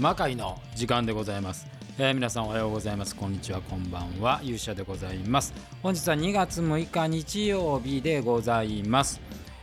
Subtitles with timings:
[0.00, 1.66] 魔界の時間でございます、
[1.98, 3.14] えー皆さんおはようございます。
[3.14, 4.40] こんにちはこんばんは。
[4.42, 5.52] 勇者でございます。
[5.82, 9.20] 本日は2月6日日曜日でございます、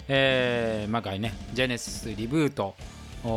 [0.07, 2.75] えー魔界ねジェネシスリブート。
[3.23, 3.27] ー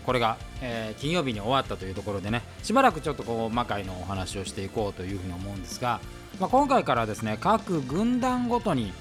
[0.00, 2.40] これが、えー金曜日に終わったというところでね。
[2.62, 6.00] しばらくちょっとこう魔界のお話をしていこうというふうに思うんですが、
[6.40, 8.94] まあ、今回からですね各軍団ごとに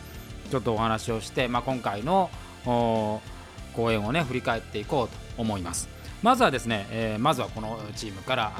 [0.51, 2.29] ちょっとお話をして、まあ、今回の
[2.65, 3.21] 公
[3.93, 5.98] 演をね振り返っていこうと思います。
[6.21, 8.51] まずはですね、えーまずはこのチームから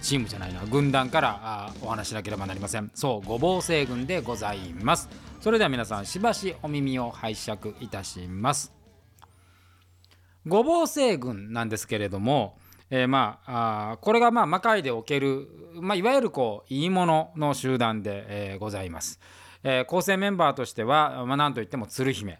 [0.00, 2.90] チームじゃないな軍団からお話しなければなりません。
[2.94, 5.08] そうごぼう星軍でございます。
[5.40, 8.72] それでは皆さんしばしお耳を拝借いたします。
[10.46, 12.56] ごぼう星軍なんですけれども、
[12.90, 15.48] えーまああこれがまあ魔界でおける、
[15.80, 19.18] まあ、いわゆるこういいものの集団で、えーございます、
[19.64, 22.38] えー構成メンバーとしては、まあ、なんといっても鶴姫。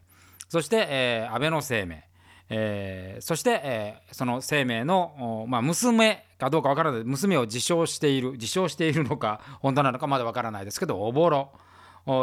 [0.48, 2.04] そして、えー安倍の生命
[2.50, 7.04] えーそして、えーその生命の、まあ、娘かどうかわからない。
[7.04, 11.52] 娘を自称している自称しているのか本当なのかまだわからないですけどおぼろ。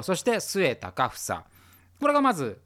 [0.03, 1.43] そして末高房。
[1.99, 2.61] これがまず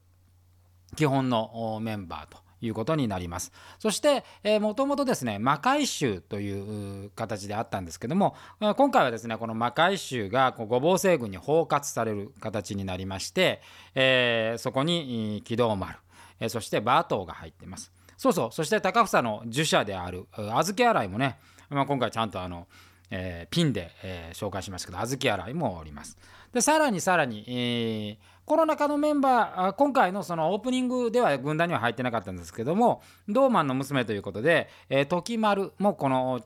[0.96, 3.52] 基本のメンバーということになります。
[3.80, 4.24] そして
[4.60, 13.62] もともとですね魔界衆という形であったんですけども今回はですねこの魔界衆がこう五芒星軍に包括される形になりまして、
[13.96, 15.98] えーそこにいー軌道丸
[16.42, 17.94] えそしてバートーが入ってます。
[18.18, 18.52] そうそう。
[18.52, 21.40] そして高房の従者であるう小豆洗いもね、
[21.70, 22.68] まあ、今回ちゃんとあの、
[23.10, 26.18] えーピンで、えー紹介しましたけど小豆洗いもおります。
[26.52, 36.42] でさらにさらに、えーこの中のメンバー今回のそのオープニングでは軍団には入ってなかったんですけどもドーマンの娘ということで、えー時丸もこの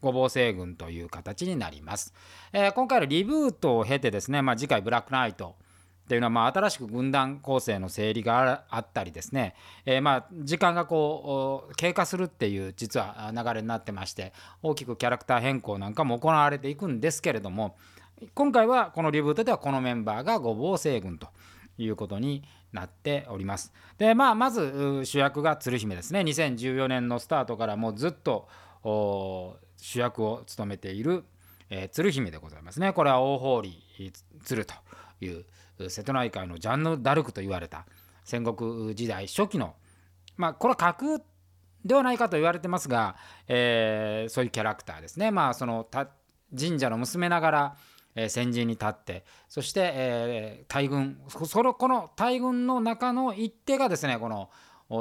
[0.00, 2.14] ごぼう星軍という形になります、
[2.52, 5.56] え今回のリブートを経てですね、まあ、次回ブラックナイト
[6.12, 9.54] っていうのはまあ新しく軍団構成の整理があったりですね、
[9.86, 17.76] えーまあ時間がこう経過するっていう実は流れになってまして大きくキャラクター変更なんかも行われていくんですけれども
[18.34, 21.28] 今回はこのリブートではこのメンバーがごぼう星軍と
[21.78, 22.42] いうことに
[22.72, 23.72] なっております。
[23.96, 28.48] でまあまず主役が鶴姫ですね2014年のスタートからもうずっと
[29.78, 31.24] 主役を務めている、
[31.70, 32.92] えー鶴姫でございますね。
[32.92, 33.82] これは大堀
[34.44, 34.74] 鶴と
[35.24, 35.40] い
[35.78, 37.86] う瀬戸内海のジャンヌ・ダルクと言われた
[38.24, 39.74] 戦国時代初期の
[40.36, 41.20] まあこれは架空
[41.84, 43.16] ではないかと言われてますが、
[43.48, 45.30] えーそういうキャラクターですね。
[45.30, 45.88] まあその
[46.56, 47.76] 神社の娘ながら、
[48.14, 54.50] えー先陣に立ってそして、えー大軍そそのこの大軍の中の一手がですねこの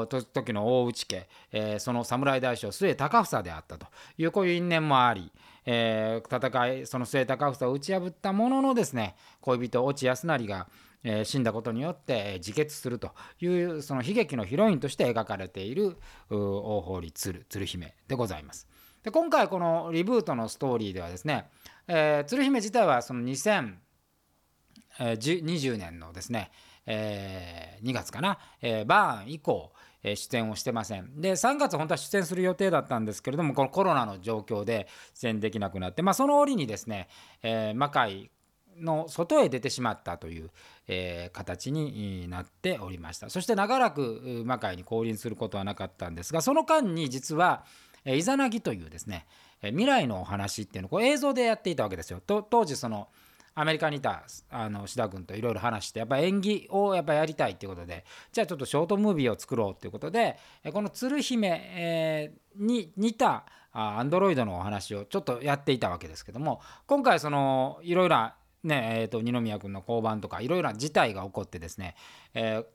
[0.07, 3.87] 時の大内家、えーその侍大将末高房であったと
[4.17, 5.31] いうこういう因縁もあり、
[5.65, 10.67] えー戦いその末高房を打ち破ったもののですね恋人越智康成が、
[11.03, 15.97] えー死んだことによって自決するというその悲劇のヒロインとして描かれている
[16.29, 18.67] 大堀鶴鶴姫でございます。
[19.03, 21.49] で今回このリブートのストーリーではですね、
[21.87, 26.51] えー鶴姫自体はその2020年のですね、
[26.85, 29.71] えー2月かな、えーバーン以降、
[30.03, 31.19] えー出演をしてません。
[31.21, 37.07] で3月本当は出演する予定だったんですけれどもこのコロナの状況で出演できなくなって、まあ、その折にですね、
[37.43, 38.31] えー魔界
[38.77, 40.49] の外へ出てしまったという、
[40.87, 43.29] えー形になっておりました。
[43.29, 47.65] そして長らく魔界に降臨することはなかったんですがその間に実は
[48.05, 49.27] えーイザナギというですね、
[49.61, 52.19] 未来のお話っていうのをこう映像でやっていたわけですよ。
[52.25, 53.07] と当時その
[53.53, 60.37] アメリカにいたあの志田君といろいろ話してやっぱ演技をやっぱやりたいっていうことでじゃあちょっとショートムービーを作ろうっていうことで
[60.71, 71.95] この鶴姫、に似たアンドロイドのお話をちょっとやっていたわけですけども今回そのいろいろなねえー、と二宮君の降板とかいろいろな事態が起こってですね、
[72.35, 72.65] えー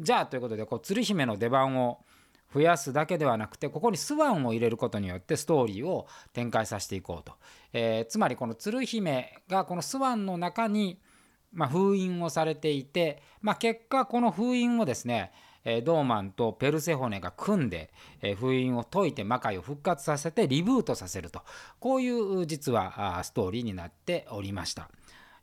[0.00, 1.98] じゃあということでこう鶴姫の出番を
[2.52, 7.34] 増やすだけではなくてここにスワンを入れることによってストーリーを展開させていこうと、
[7.72, 10.98] えーつまりこの鶴姫がこのスワンの中に、
[11.52, 15.32] まあ、封印をされていて、まあ、結果この封印をですね
[15.64, 17.90] えードーマンとペルセホネが組んで、
[18.22, 21.42] えー封印を解いて魔界を復活させてリブートさせると
[21.80, 24.88] こういう実はストーリーになっておりました。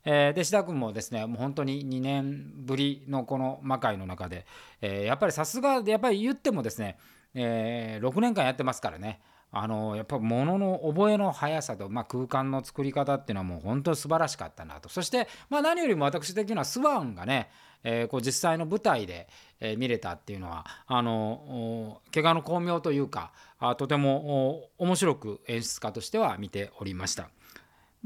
[0.08, 4.46] えーで志田君もですねもう本当に2年ぶりのこの魔界の中で、
[4.80, 6.96] えーやっぱりさすがでやっぱり言ってもですね、
[7.34, 9.20] えー6年間やってますからね
[9.50, 17.50] あのやっぱ物の覚えの速さと、まあ、空間の作り方っていうのはもう本当に素晴らしかったなとそして、まあ、何よりも私的にはスワンがね、
[17.82, 19.28] えーこう実際の舞台で、
[19.60, 27.28] えー見れたっていうのはあの怪我の巧妙というかあとても面白く演出家としては見ておりました。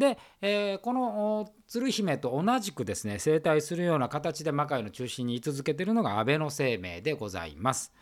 [0.01, 7.93] で、えーこの鶴姫と同じくですね整体するような形で魔界の中心に居続けているのが安倍の生命でございます。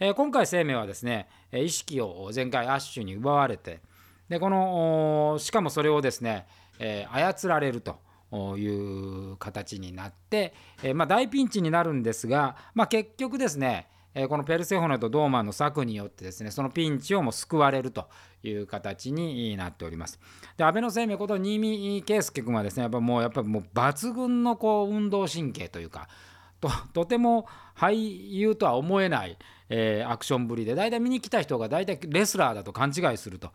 [0.00, 3.80] えー、今回生命はですね意識を前回アッシュに奪われて
[4.28, 6.46] でこのしかもそれをですね、
[6.80, 8.00] えー、操られると。
[8.56, 18.08] いう形になって、え、まあ、大ピンチになるんですが、まあ、結局ですね、え、このペルセフォネとドーマンの策によってですねそのピンチをも救われると
[18.42, 20.20] いう形になっております。
[20.56, 26.08] で安倍の生命こと新見圭介君はですねやっぱもうやっぱもう抜群のこう運動神経というか
[26.60, 27.94] ととても俳
[28.30, 29.36] 優とは思えない、
[29.68, 33.50] えー、アクションぶりで大体見に来た人が大体レスラーだと勘違いすると。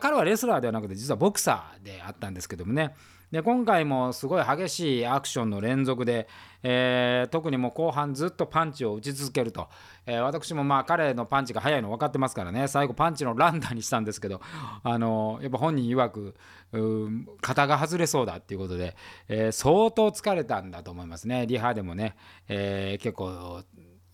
[0.00, 2.94] 彼はレスラーではなくて実はボクサーであったんですけどもね。
[3.32, 6.28] で今回もすごい激しいアクションの連続で、
[6.62, 9.68] えー、特にもう後半ずっとパンチを打ち続けると、
[10.04, 12.68] えー、私もまあ彼のパンチが速いの分かってますからね。
[12.68, 14.42] 最後パンチのランダーにしたんですけど
[14.82, 16.34] あのやっぱ本人曰く
[17.40, 18.94] 肩が外れそうだっていうことで、
[19.28, 21.46] え、相当疲れたんだと思いますね。
[21.46, 22.16] リハでもね、
[22.48, 23.62] え結構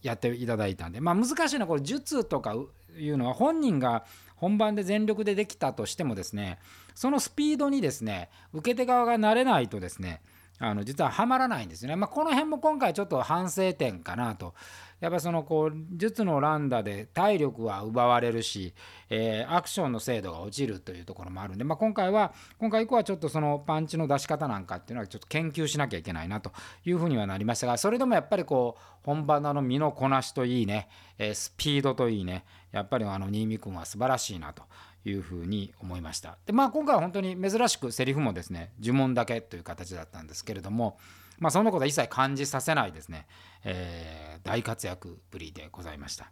[0.03, 1.01] やっていただいたんで。
[1.01, 2.55] まあ難しいのはこれ術とか
[2.99, 4.05] いうのは本人が
[4.37, 6.59] 本番で全力でできたとしてもですね
[6.95, 10.21] そのスピードにですね受け手側が慣れないとですね
[10.59, 11.95] あの実ははまらないんですね。
[11.97, 14.55] まあ、この辺も今回ちょっと反省点かなと。
[15.01, 18.75] やっぱそのこう術の乱打で体力は奪われるし、
[19.11, 26.53] えー、アクションの精度が落ちるというところもあるんで、まあ、今回は今回以降はちょっとそのパンチの出し方なんかっていうのはちょっと研究しなきゃいけないなと
[26.85, 34.65] いうふうにはなりましたがそれでもやっぱりこう本番の身のこなしといいね、えー、スピードといいねやっぱりあの新見君は素晴らしいなと
[35.05, 36.39] いうふうに思いました。
[36.47, 40.99] でまあ今回は本当に珍しくセリフもですね呪文だけという形だったんですけれども
[41.39, 43.27] まあそんなことは一切感じさせないですね、
[43.65, 46.31] えー、大活躍ぶりでございました。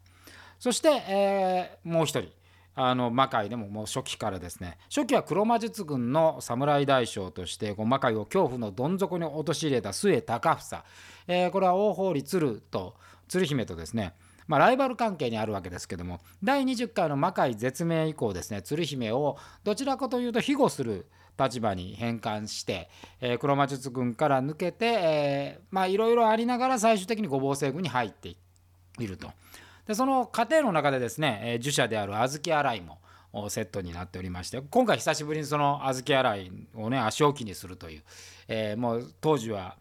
[0.59, 2.31] そして、えー、もう一人
[2.79, 10.85] あの魔界でももう初期からですね初期は黒魔術軍の侍大将としてこう魔界を恐怖のどん底に陥れた末高房、
[11.27, 12.95] えー、これは大法律鶴と
[13.29, 14.13] 鶴姫とですね
[14.47, 21.07] まあ、ライバル関係にあるわけですけども第20回の魔界絶命以降ですね鶴姫をどちらかというと庇護する
[21.39, 22.89] 立場に変換して、
[23.21, 28.31] えー、黒魔術軍から抜けて、えー、まあいろいろありながら最終的に五芒星軍に入って
[28.99, 29.31] いると。
[29.87, 32.99] でその過程の中でですね、えー、儒者である小豆洗いも
[33.51, 38.03] セットになっておりまして今回久しぶりにその小豆洗いをね足置きにするという、
[38.49, 39.77] えー、もう当時は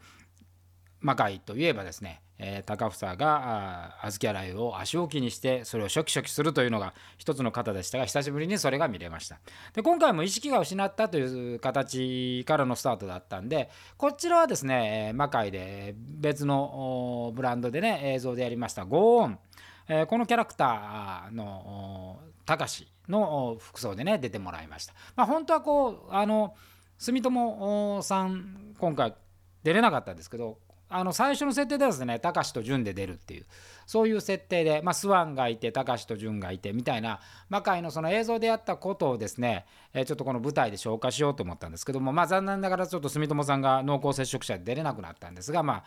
[1.00, 9.40] 魔界といえばですねえー、高房が小豆洗いを足置きにしてそれをショキショキするというのが一つの方でしたが久しぶりにそれが見れました。
[9.74, 19.40] で今回も意識が失ったという形からのスタートだったんでこちらはですね魔界で別のブランドでね映像でやりましたゴーン、
[19.88, 26.56] えー、このキャラクターの高志の服装でね出てもらいました、まあ、本当はこうあの
[26.98, 29.16] 住友さん今回
[29.64, 33.46] 出れなかったんですけどあの最初の設定ではですねたかしと潤で出るっていう
[33.88, 45.84] そういう設定で、まあ、スワンがいてたかしと潤がいてみたいな魔界のその映像でやったことをですね、え、ちょっとこの舞台で消化しようと思ったんですけども、まあ、残念ながらちょっと住友さんが濃厚接触者で出れなくなったんですが、ま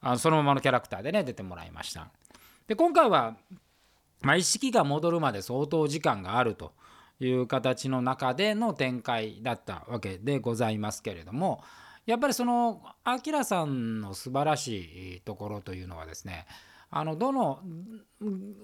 [0.00, 2.08] あ、のそのままのキャラクターでね出てもらいました。
[2.66, 3.36] で今回は、
[4.22, 6.72] まあ、意識が戻るまで相当時間があると
[7.20, 11.62] いう形の中での展開だったわけでございますけれども
[12.08, 16.46] やっぱりそのアキラさんの素晴らしいところというのはですね
[16.90, 17.60] あのどの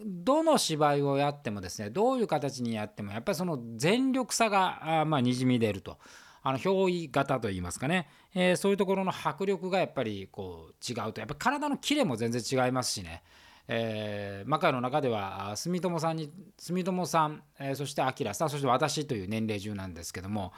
[0.06, 5.98] どの芝居をやってもですねどういう形にやってもやっぱりその全力さがまあにじみ出ると。
[6.46, 11.22] あの憑依型といいますかね、えー、そういうところの迫力がやっぱりこう違うと。
[11.22, 13.22] やっぱ体のキレも全然違いますしね、
[13.66, 20.52] えー、魔界の中では住友さんに住友さん、えー、そして明さんそして私という年齢中なんですけども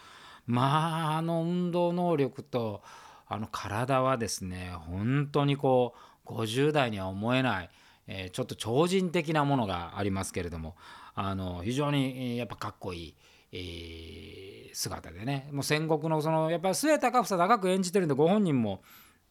[0.47, 2.83] まああの運動能力と
[3.27, 7.71] あの体はですね本当にこう50代には思えない、
[8.07, 10.77] えー、ちょっと超人的なものがありますけれども
[11.15, 13.15] あの非常にやっぱかっこいい。
[13.53, 18.83] えー、姿でねもう戦国のそのやっぱり末高房高く演じてるんでご本人も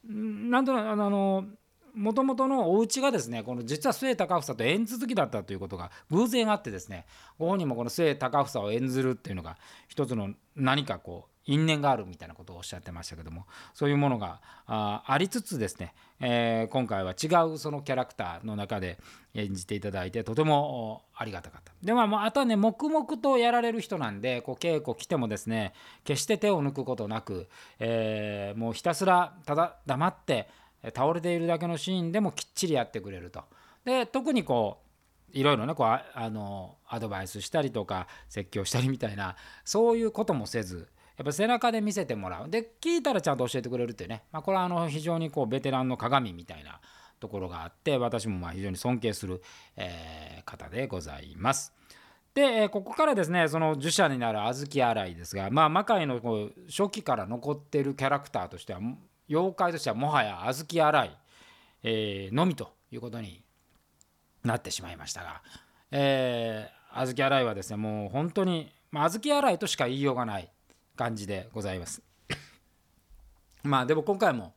[0.04, 1.44] なんとなくあの
[1.96, 7.06] もともとのお家がですねこの実は末高房と縁続きだったということが偶然あってですね
[7.38, 9.56] ご本人もこの末高房を演ずるっていうのが
[9.88, 18.98] 一つの何かこう因縁があるみたいなことをおっしゃってましたけどもそういうものがあありつつですね、えー、今回は違うそのキャラクターの中で
[19.34, 21.72] 演じていただいてとてもありがたかった。
[21.82, 25.72] でまああとはね黙々とやられる人なんでこう稽古来てもですね
[26.04, 27.48] 決して手を抜くことなく、
[27.78, 30.48] えー、もうひたすらただ黙って
[30.94, 33.44] 倒れているだけのシーンでもきっちりやってくれると。
[33.84, 34.86] で特にこう
[35.36, 46.80] いろいろねこうあのアドバイスしたりとか説教したりみたいなそういうこともせずやっぱ背中で見せてもらうで聞いたらちゃんと教えてくれるっていうね、まあ、これはあの非常にこうベテランの鏡みたいな
[47.20, 49.42] ところがあって私もまあ非常に尊敬する、
[49.76, 51.72] えー、方でございます。
[52.34, 58.80] でここからですねその儒者になる小豆洗いですがまあ魔界のこう初期から残ってるキャラクターとしては
[59.28, 61.18] 妖怪としてはもはや小豆洗い、
[61.82, 63.42] えー、のみということに
[64.44, 65.42] なってしまいましたが、
[65.90, 70.50] えー、小豆洗いはですねもう本当に、まあ、小豆洗いとしか言いようがない
[70.96, 72.02] 感じでございます。
[73.62, 74.54] まあでも今回も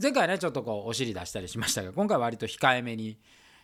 [0.00, 3.18] 前回ねちょっとこうお尻出したりしましたが今回は割と控えめに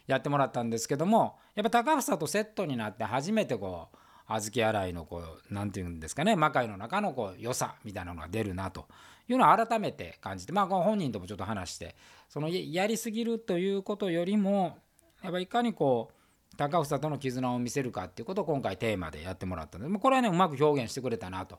[0.07, 3.97] やってもらったんですけどもやっぱ高房とセットになって初めてこう
[4.29, 8.87] 小豆洗いのこう何て言うんですかね魔界の中のこう良さみたいなのが出るなと
[9.29, 11.95] いうのを改めて感じてまあ本人ともちょっと話して
[12.29, 14.79] そのやりすぎるということよりも
[15.23, 21.59] やっぱいかにこう高房との絆を見せるかっていうことを今回テーマでやってもらったのでこれはねうまく表現してくれたなと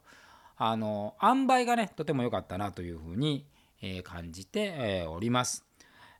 [0.58, 3.46] あの塩梅がねとても良かったなというふうに
[4.04, 5.64] 感じて、おります。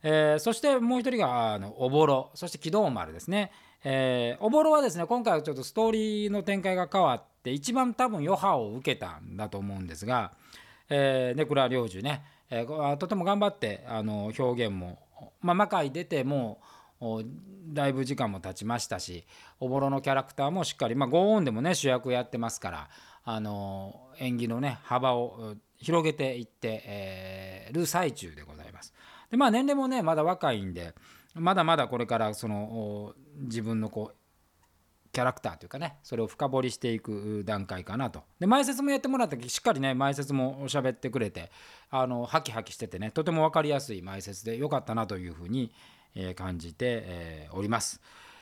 [0.04, 3.52] え、そしてもう一人があのおぼろそして機動丸ですね、
[3.84, 10.34] えー、おぼろはですね今回はちょっとストーリーの展開が変わって一番多分余波を受けたんだと思うんですが、
[10.90, 15.00] えー、ネクラ領主ね、えー、とても頑張ってあの表現も、
[15.42, 16.60] まあ、魔界出ても
[17.68, 19.26] だいぶ時間も経ちましたし
[19.60, 22.90] おぼろのキャラクターもしっかり、まあ、ゴーンでもね主役やってますから
[23.24, 28.94] あの演技のね幅を広げていって、えー、る最中でございます。
[29.30, 30.94] でまあ年齢もねまだ若いんで
[31.36, 34.16] まだまだこれからその自分のこう
[35.12, 41.52] キャラクターというかねそれを深掘りしていく段階かなとで前説もやってもらった時しっかりね前説も喋ってくれて
[41.90, 45.72] あのハキハキしててねとても分かりやすい前説で良かったなというふうに
[46.36, 48.02] 感じて、おります。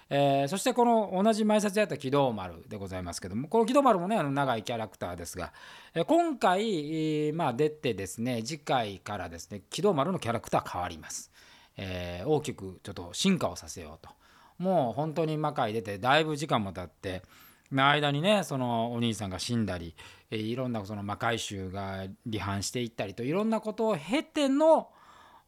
[0.09, 5.51] えー、そしてこの同じ前説やった機動丸でございますけどもこの機動丸もねあの長いキャラクターですが、
[5.95, 11.31] えー、今回、えー、まあ、出てですね次回からですね機動丸のキャラクター変わります、
[11.77, 14.09] え大きくちょっと進化をさせようと
[14.57, 17.23] もう本当に魔界出てだいぶ時間も経って
[17.69, 19.95] 間にねそのお兄さんが死んだり、
[20.29, 24.89] えいろんなその魔界衆が離反していったりといろんなことを経ての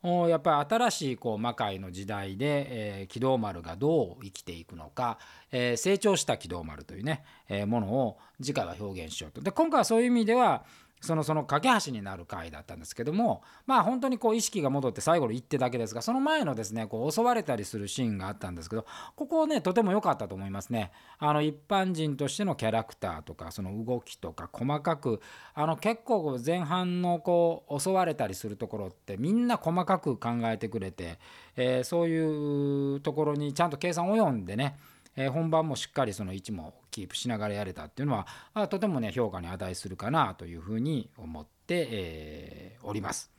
[0.04, 5.18] やっぱり新しいこう魔界の時代で、えー、軌道丸がどう生きていくのか、
[5.52, 9.42] えー、成長した軌道丸というね、えー、ものを次回は表現しようと。
[9.42, 10.66] で今回はそういう意味では
[11.00, 18.86] そのその架け橋になる回だったんですけどもまあ本当にこう意識が戻って最後の一手だけですがその前のですねこう襲われたりするシーンがあったんですけど
[19.16, 20.92] ここねとても良かったと思いますね。
[21.20, 25.22] あの一般人としてのキャラクターとかその動きとか細かく
[25.54, 31.20] あの結構前半のこう襲われたりするところってみんな細かく考えてくれて、
[31.56, 34.78] えー、そういうところにちゃんと計算を読んでね
[35.18, 38.26] え、本番もしっかりその位置もキープしながらやれたっていうのは
[38.56, 43.30] あとてもね評価に値するかなというふうに思って、えー、おります。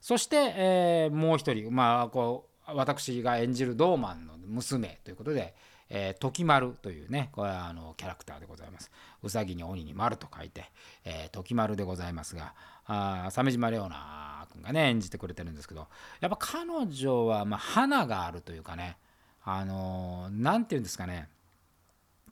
[0.00, 5.54] そして、えー、もう一人まあこう私が演じるドーマンの娘ということで、
[5.88, 8.90] えー、時丸というねこれはあのキャラクターでございます。
[9.22, 10.64] うさぎに鬼に丸と書いて、
[11.04, 12.52] えー、時丸でございますが
[12.86, 15.86] あ鮫島レオナ君がね演じてくれてるんですけど
[16.20, 18.96] やっぱ彼女はまあ花があるというかね
[19.44, 21.28] あの何て言うんですかね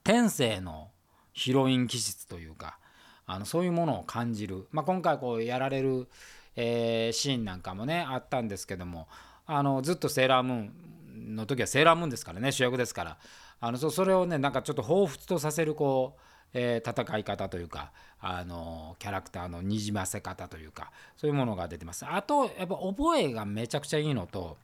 [0.05, 0.91] 天性の
[1.33, 2.79] ヒロイン気質というか
[3.27, 6.09] あのそういうものを感じる、まあ、今回こうやられる、
[6.57, 9.09] えー、シーンなんかもねあったんですけども
[9.47, 10.57] あのずっとセーラームー
[11.33, 13.19] ンの時はセーラームーンですからね主役ですから。
[13.65, 16.21] あのそそれをねなんかちょっと彷彿とさせるこう、
[16.53, 22.05] えー、戦い方というかあのキャラクターのにじませ方というかそういうものが出てます。
[22.05, 24.57] あとやっぱ覚えがめちゃくちゃいいのと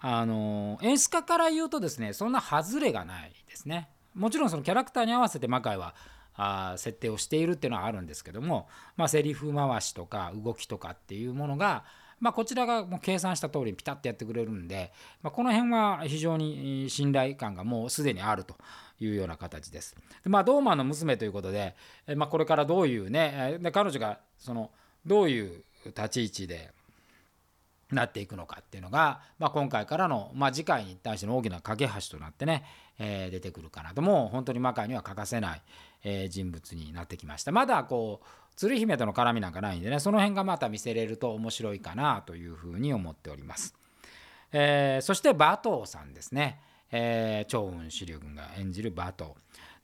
[0.00, 3.88] あの演出家から言うとですねそんな外れがないですね。
[4.14, 5.94] もちろんそのキャラクターに合わせて魔界は
[6.36, 11.84] あ設定をしているっていうのはあるんですけども、まあ、セリフ回しとか動きとかっていうものが、
[12.20, 14.92] まあ、こちらがもう計算した通りにピタッとやってくれるんで、
[15.22, 18.56] まあ、この辺は非常に信頼感がもうすでにあると
[18.98, 19.96] いうような形です。
[20.24, 21.74] でまあ、ドーマンの娘ということで、
[22.16, 24.70] まあ、これからどういうねで彼女がその
[25.06, 26.70] どういう立ち位置で
[27.90, 32.64] なっていくのかっていうのが、まあ、今回からの、まあ、次回に対しての大きな架け橋となってね、
[32.98, 34.02] えー、出てくるかなと。
[34.02, 35.62] もう本当に魔界には欠かせない、
[36.04, 37.52] えー、人物になってきました。
[37.52, 38.26] まだこう
[38.56, 43.74] 鶴姫との絡みなんかないんでねその辺がまた見せれると面白いかなというふうに思っております、
[44.52, 46.60] えー、そして馬頭さんですね、
[46.92, 49.34] えー、長雲志龍君が演じる馬頭。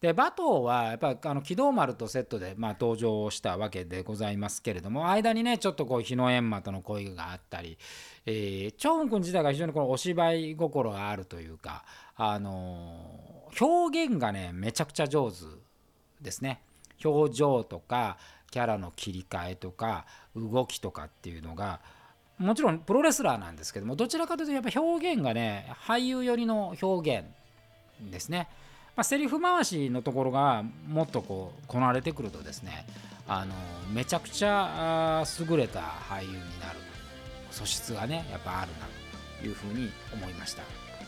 [0.01, 7.77] で馬頭はやっぱあの機動丸とセットでまあ登場したわけでございますけれども間にねちょっとこう日の閻魔との恋があったり、
[8.25, 11.85] えー、チョン君自体が非常にこのお芝居心があるというか、
[12.17, 15.45] あのー、表現がねめちゃくちゃ上手
[16.23, 16.63] ですね。
[17.05, 18.17] 表情とか
[18.51, 21.81] キャラの切り替えとか動きとかっていうのが
[22.39, 27.27] もちろんプロレスラーなんですけどもどちらかというとやっぱ表現がね俳優寄りの表現
[28.11, 28.49] ですね、
[29.01, 32.85] まあ、セリフ回しのところがもっとこうこなれてくるとですね
[33.27, 33.55] あの
[33.95, 36.79] めちゃくちゃ優れた俳優になる。
[37.51, 38.87] 素質がねやっぱあるな
[39.41, 40.65] というふうに思いました。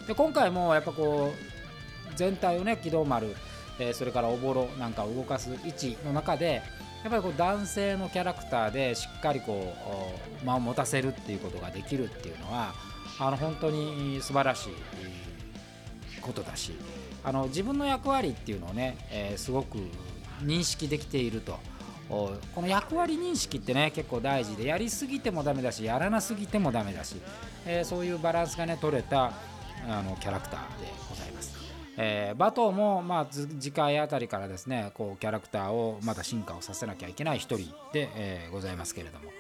[0.07, 3.37] で今回もやっぱこう全体をね軌道丸、
[3.79, 6.63] えー、それからおぼろなんかを動かす位置の中で
[7.05, 9.75] やっぱりこう男性のキャラクターでしっかりこ
[10.43, 12.73] う間を持たせるっていうことができるっていうのは
[13.21, 14.73] あの本当に素晴らしい
[16.23, 16.73] ことだし
[17.25, 19.79] あの自分の役割っていうのをね、えー、すごく
[20.43, 21.59] 認識できていると
[22.09, 27.17] この役割認識ってね結構大事でやりすぎてもダメだしやらなすぎてもダメだし、
[27.67, 29.33] えー、そういうバランスがね取れた
[29.89, 31.57] あのキャラクターでございます。
[31.97, 39.31] えー、バトーも、まあ、次回あたりからですねこうキャラクターをまた進化をさせなきゃいけない一人で、えー、ございますけれども、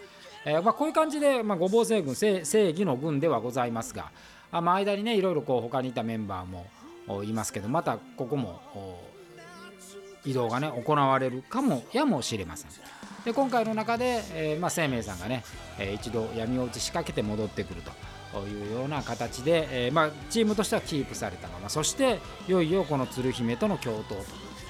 [0.45, 4.11] えーまあ、こういう感じで、まあ、ごぼう星軍正義の軍ではございますが
[4.51, 6.67] あ、まあ、間にねいろいろこう他にいたメンバーも
[7.25, 8.61] いますけどまたここも
[10.25, 12.71] 移動がね行われるかもやもしれません。
[13.25, 15.45] で今回の中で、えーまあ、生命さんがね、
[15.78, 17.90] えー、一度闇落ち仕掛けて戻ってくると。
[18.49, 24.14] いうような形で、えー、まあ、チームとしてはキープされたままそしていよいよこの鶴姫との共闘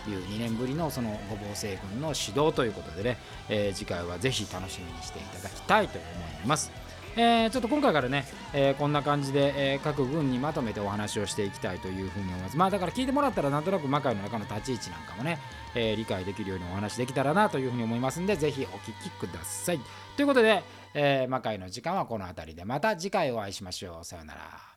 [0.04, 3.18] という2年ぶりのそのごぼう星軍の指導ということでね、
[3.48, 6.08] え、次回はぜひ楽しみにしていただきたいと思
[6.44, 6.81] います。
[7.14, 12.56] えー、ちょっと今回からね、えー、こんな感じで、えー、各軍にまとめてお話をしていきたいというふうに思います。
[12.56, 15.38] まあだから聞いてもらったらなんとなく魔界の中の立ち位置なんかもね、
[15.74, 19.80] え理解できるようにお話できたらなというふうに思いますんで、ぜひお聞きください。
[20.16, 20.62] ということで、
[20.94, 24.04] え魔界の時間はこの辺りでまた次回お会いしましょう。
[24.04, 24.71] さようなら。